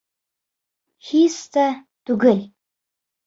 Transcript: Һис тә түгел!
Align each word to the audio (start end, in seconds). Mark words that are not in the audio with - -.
Һис 1.09 1.35
тә 1.57 1.67
түгел! 2.11 2.43